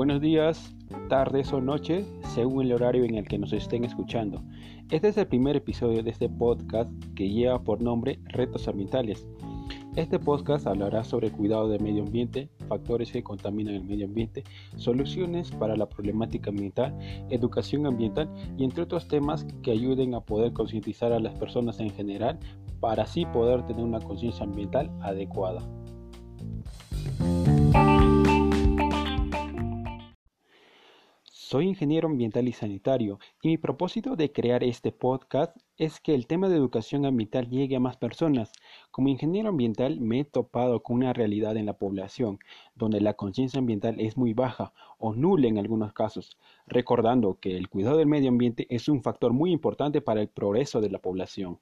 Buenos 0.00 0.22
días, 0.22 0.74
tardes 1.10 1.52
o 1.52 1.60
noches, 1.60 2.10
según 2.34 2.64
el 2.64 2.72
horario 2.72 3.04
en 3.04 3.16
el 3.16 3.28
que 3.28 3.36
nos 3.36 3.52
estén 3.52 3.84
escuchando. 3.84 4.42
Este 4.90 5.08
es 5.08 5.18
el 5.18 5.26
primer 5.26 5.56
episodio 5.56 6.02
de 6.02 6.08
este 6.08 6.26
podcast 6.26 6.90
que 7.14 7.28
lleva 7.28 7.62
por 7.62 7.82
nombre 7.82 8.18
Retos 8.24 8.66
Ambientales. 8.66 9.28
Este 9.96 10.18
podcast 10.18 10.66
hablará 10.66 11.04
sobre 11.04 11.30
cuidado 11.30 11.68
del 11.68 11.82
medio 11.82 12.02
ambiente, 12.02 12.48
factores 12.66 13.12
que 13.12 13.22
contaminan 13.22 13.74
el 13.74 13.84
medio 13.84 14.06
ambiente, 14.06 14.42
soluciones 14.76 15.50
para 15.50 15.76
la 15.76 15.86
problemática 15.86 16.48
ambiental, 16.48 16.98
educación 17.28 17.86
ambiental 17.86 18.30
y 18.56 18.64
entre 18.64 18.84
otros 18.84 19.06
temas 19.06 19.44
que 19.62 19.72
ayuden 19.72 20.14
a 20.14 20.22
poder 20.22 20.54
concientizar 20.54 21.12
a 21.12 21.20
las 21.20 21.34
personas 21.34 21.78
en 21.78 21.90
general 21.90 22.38
para 22.80 23.02
así 23.02 23.26
poder 23.26 23.66
tener 23.66 23.84
una 23.84 24.00
conciencia 24.00 24.46
ambiental 24.46 24.90
adecuada. 25.02 25.60
Soy 31.50 31.66
ingeniero 31.66 32.06
ambiental 32.06 32.46
y 32.46 32.52
sanitario 32.52 33.18
y 33.42 33.48
mi 33.48 33.58
propósito 33.58 34.14
de 34.14 34.30
crear 34.30 34.62
este 34.62 34.92
podcast 34.92 35.56
es 35.78 35.98
que 35.98 36.14
el 36.14 36.28
tema 36.28 36.48
de 36.48 36.54
educación 36.54 37.04
ambiental 37.04 37.50
llegue 37.50 37.74
a 37.74 37.80
más 37.80 37.96
personas. 37.96 38.52
Como 38.92 39.08
ingeniero 39.08 39.48
ambiental 39.48 40.00
me 40.00 40.20
he 40.20 40.24
topado 40.24 40.80
con 40.84 40.98
una 40.98 41.12
realidad 41.12 41.56
en 41.56 41.66
la 41.66 41.76
población 41.76 42.38
donde 42.76 43.00
la 43.00 43.14
conciencia 43.14 43.58
ambiental 43.58 43.98
es 43.98 44.16
muy 44.16 44.32
baja 44.32 44.72
o 44.96 45.12
nula 45.12 45.48
en 45.48 45.58
algunos 45.58 45.92
casos, 45.92 46.38
recordando 46.68 47.40
que 47.40 47.56
el 47.56 47.68
cuidado 47.68 47.96
del 47.96 48.06
medio 48.06 48.28
ambiente 48.28 48.68
es 48.70 48.88
un 48.88 49.02
factor 49.02 49.32
muy 49.32 49.50
importante 49.50 50.00
para 50.00 50.20
el 50.20 50.28
progreso 50.28 50.80
de 50.80 50.90
la 50.90 51.00
población. 51.00 51.58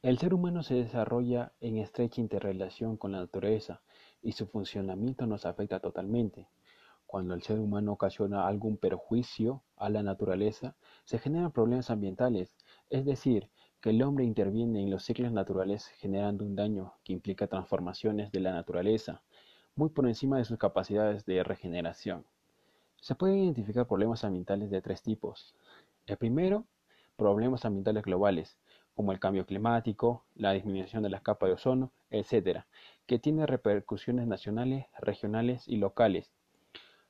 El 0.00 0.16
ser 0.16 0.32
humano 0.32 0.62
se 0.62 0.74
desarrolla 0.74 1.52
en 1.60 1.76
estrecha 1.76 2.22
interrelación 2.22 2.96
con 2.96 3.12
la 3.12 3.18
naturaleza 3.18 3.82
y 4.22 4.32
su 4.32 4.46
funcionamiento 4.46 5.26
nos 5.26 5.44
afecta 5.44 5.80
totalmente. 5.80 6.48
Cuando 7.14 7.34
el 7.34 7.42
ser 7.42 7.60
humano 7.60 7.92
ocasiona 7.92 8.48
algún 8.48 8.76
perjuicio 8.76 9.62
a 9.76 9.88
la 9.88 10.02
naturaleza, 10.02 10.74
se 11.04 11.20
generan 11.20 11.52
problemas 11.52 11.88
ambientales, 11.90 12.56
es 12.90 13.04
decir, 13.04 13.50
que 13.80 13.90
el 13.90 14.02
hombre 14.02 14.24
interviene 14.24 14.82
en 14.82 14.90
los 14.90 15.04
ciclos 15.04 15.30
naturales 15.30 15.86
generando 15.86 16.44
un 16.44 16.56
daño 16.56 16.94
que 17.04 17.12
implica 17.12 17.46
transformaciones 17.46 18.32
de 18.32 18.40
la 18.40 18.52
naturaleza, 18.52 19.22
muy 19.76 19.90
por 19.90 20.08
encima 20.08 20.38
de 20.38 20.44
sus 20.44 20.58
capacidades 20.58 21.24
de 21.24 21.44
regeneración. 21.44 22.26
Se 23.00 23.14
pueden 23.14 23.44
identificar 23.44 23.86
problemas 23.86 24.24
ambientales 24.24 24.68
de 24.68 24.82
tres 24.82 25.00
tipos. 25.00 25.54
El 26.06 26.16
primero, 26.16 26.66
problemas 27.14 27.64
ambientales 27.64 28.02
globales, 28.02 28.58
como 28.96 29.12
el 29.12 29.20
cambio 29.20 29.46
climático, 29.46 30.24
la 30.34 30.50
disminución 30.50 31.04
de 31.04 31.10
la 31.10 31.20
capa 31.20 31.46
de 31.46 31.52
ozono, 31.52 31.92
etc., 32.10 32.64
que 33.06 33.20
tiene 33.20 33.46
repercusiones 33.46 34.26
nacionales, 34.26 34.86
regionales 34.98 35.68
y 35.68 35.76
locales 35.76 36.32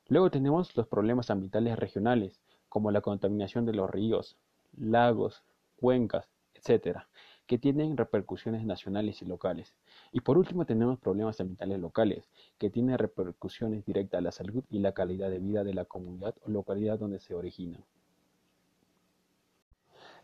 Luego 0.09 0.31
tenemos 0.31 0.77
los 0.77 0.87
problemas 0.87 1.31
ambientales 1.31 1.79
regionales, 1.79 2.41
como 2.69 2.91
la 2.91 3.01
contaminación 3.01 3.65
de 3.65 3.73
los 3.73 3.89
ríos, 3.89 4.37
lagos, 4.77 5.45
cuencas, 5.77 6.29
etc., 6.55 6.99
que 7.47 7.59
tienen 7.59 7.97
repercusiones 7.97 8.65
nacionales 8.65 9.23
y 9.23 9.25
locales. 9.25 9.75
Y 10.13 10.21
por 10.21 10.39
último 10.39 10.67
tenemos 10.67 10.99
problemas 10.99 11.41
ambientales 11.41 11.79
locales, 11.79 12.29
que 12.59 12.71
tienen 12.71 12.99
repercusiones 12.99 13.85
directas 13.85 14.19
a 14.19 14.23
la 14.23 14.33
salud 14.33 14.65
y 14.71 14.79
la 14.79 14.93
calidad 14.93 15.31
de 15.31 15.39
vida 15.39 15.65
de 15.65 15.75
la 15.75 15.85
comunidad 15.85 16.35
o 16.43 16.51
localidad 16.51 16.99
donde 16.99 17.21
se 17.21 17.35
originan. 17.35 17.85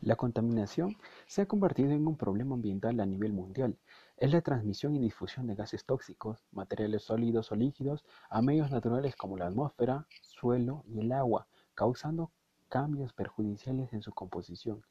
La 0.02 0.16
contaminación 0.16 0.96
se 1.26 1.42
ha 1.42 1.46
convertido 1.46 1.90
en 1.90 2.06
un 2.06 2.16
problema 2.16 2.54
ambiental 2.54 3.00
a 3.00 3.04
nivel 3.04 3.34
mundial 3.34 3.76
es 4.16 4.32
la 4.32 4.40
transmisión 4.40 4.96
y 4.96 4.98
difusión 4.98 5.46
de 5.46 5.54
gases 5.54 5.84
tóxicos, 5.84 6.42
materiales 6.52 7.02
sólidos 7.02 7.52
o 7.52 7.54
líquidos 7.54 8.06
a 8.30 8.40
medios 8.40 8.70
naturales 8.70 9.14
como 9.14 9.36
la 9.36 9.48
atmósfera, 9.48 10.06
suelo 10.22 10.84
y 10.89 11.00
el 11.00 11.12
agua, 11.12 11.48
causando 11.74 12.30
cambios 12.70 13.12
perjudiciales 13.12 13.92
en 13.92 14.00
su 14.00 14.12
composición 14.12 14.83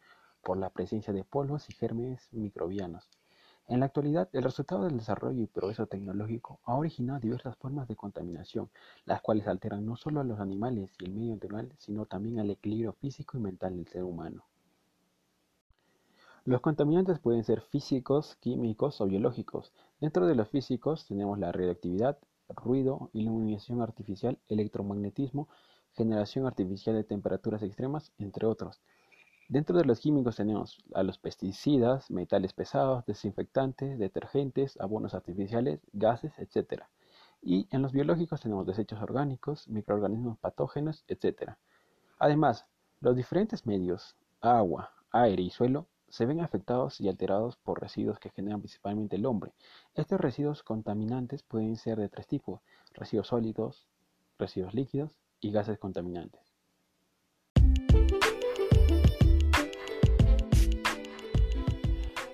por 0.43 0.57
la 0.57 0.69
presencia 0.69 1.11
de 1.11 1.23
polvos 1.23 1.67
y 1.69 1.73
gérmenes 1.73 2.27
microbianos. 2.31 3.09
En 3.67 3.79
la 3.79 3.87
actualidad, 3.87 4.29
el 4.33 4.43
resultado 4.43 4.83
del 4.83 4.97
desarrollo 4.97 5.41
y 5.41 5.47
progreso 5.47 5.87
tecnológico 5.87 6.59
ha 6.65 6.75
originado 6.75 7.19
diversas 7.19 7.57
formas 7.57 7.87
de 7.87 7.95
contaminación, 7.95 8.69
las 9.05 9.21
cuales 9.21 9.47
alteran 9.47 9.87
no 9.87 9.95
solo 9.95 10.19
a 10.19 10.23
los 10.23 10.39
animales 10.39 10.93
y 10.99 11.05
el 11.05 11.13
medio 11.13 11.33
natural, 11.33 11.73
sino 11.79 12.05
también 12.05 12.39
al 12.39 12.51
equilibrio 12.51 12.93
físico 12.93 13.39
y 13.39 13.41
mental 13.41 13.75
del 13.75 13.87
ser 13.87 14.03
humano. 14.03 14.45
Los 16.45 16.61
contaminantes 16.61 17.19
pueden 17.19 17.43
ser 17.43 17.61
físicos, 17.61 18.35
químicos 18.37 19.01
o 19.01 19.05
biológicos. 19.05 19.73
Dentro 19.99 20.25
de 20.25 20.35
los 20.35 20.47
físicos 20.47 21.05
tenemos 21.05 21.37
la 21.37 21.51
radioactividad, 21.51 22.17
ruido, 22.47 23.09
iluminación 23.13 23.81
artificial, 23.81 24.39
electromagnetismo, 24.47 25.49
generación 25.93 26.45
artificial 26.45 26.95
de 26.95 27.03
temperaturas 27.03 27.61
extremas, 27.61 28.13
entre 28.17 28.45
otros. 28.47 28.81
Dentro 29.49 29.77
de 29.77 29.85
los 29.85 29.99
químicos 29.99 30.37
tenemos 30.37 30.77
a 30.93 31.03
los 31.03 31.17
pesticidas, 31.17 32.09
metales 32.09 32.53
pesados, 32.53 33.05
desinfectantes, 33.05 33.99
detergentes, 33.99 34.79
abonos 34.79 35.13
artificiales, 35.13 35.81
gases, 35.91 36.31
etc. 36.37 36.83
Y 37.41 37.67
en 37.71 37.81
los 37.81 37.91
biológicos 37.91 38.41
tenemos 38.41 38.65
desechos 38.65 39.01
orgánicos, 39.01 39.67
microorganismos 39.67 40.37
patógenos, 40.39 41.03
etc. 41.07 41.53
Además, 42.17 42.65
los 43.01 43.15
diferentes 43.15 43.65
medios, 43.65 44.15
agua, 44.39 44.91
aire 45.11 45.41
y 45.41 45.49
suelo, 45.49 45.87
se 46.09 46.25
ven 46.25 46.41
afectados 46.41 46.99
y 46.99 47.07
alterados 47.07 47.57
por 47.57 47.81
residuos 47.81 48.19
que 48.19 48.29
generan 48.29 48.61
principalmente 48.61 49.15
el 49.15 49.25
hombre. 49.25 49.53
Estos 49.95 50.19
residuos 50.19 50.63
contaminantes 50.63 51.43
pueden 51.43 51.75
ser 51.75 51.97
de 51.97 52.09
tres 52.09 52.27
tipos, 52.27 52.61
residuos 52.93 53.27
sólidos, 53.27 53.87
residuos 54.37 54.73
líquidos 54.73 55.17
y 55.39 55.51
gases 55.51 55.77
contaminantes. 55.77 56.41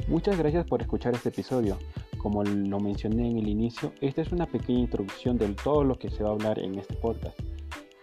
Muchas 0.08 0.38
gracias 0.38 0.66
por 0.68 0.81
escuchar 0.81 1.16
este 1.16 1.30
episodio. 1.30 1.78
Como 2.19 2.44
lo 2.44 2.80
mencioné 2.80 3.30
en 3.30 3.38
el 3.38 3.47
inicio, 3.47 3.91
esta 4.02 4.22
es 4.22 4.31
una 4.31 4.46
pequeña 4.46 4.80
introducción 4.80 5.38
de 5.38 5.50
todo 5.50 5.84
lo 5.84 5.97
que 6.00 6.09
se 6.09 6.24
va 6.24 6.30
a 6.30 6.34
hablar 6.34 6.59
en 6.59 6.75
este 6.75 6.96
podcast. 6.96 7.40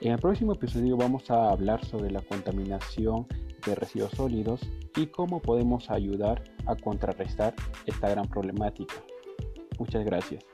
En 0.00 0.12
el 0.12 0.18
próximo 0.18 0.52
episodio 0.52 0.96
vamos 0.96 1.30
a 1.30 1.50
hablar 1.50 1.84
sobre 1.84 2.10
la 2.10 2.20
contaminación 2.22 3.26
de 3.66 3.74
residuos 3.74 4.12
sólidos 4.12 4.60
y 4.96 5.06
cómo 5.06 5.40
podemos 5.40 5.90
ayudar 5.90 6.42
a 6.66 6.76
contrarrestar 6.76 7.54
esta 7.86 8.08
gran 8.08 8.28
problemática. 8.28 8.94
Muchas 9.78 10.04
gracias. 10.04 10.44